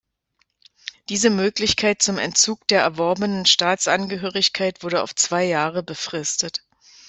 Diese 1.09 1.29
Möglichkeit 1.29 2.01
zum 2.01 2.17
Entzug 2.17 2.67
der 2.69 2.81
erworbenen 2.81 3.45
Staatsangehörigkeit 3.45 4.81
wurde 4.81 5.03
auf 5.03 5.13
zwei 5.13 5.43
Jahre 5.43 5.83
befristet. 5.83 6.65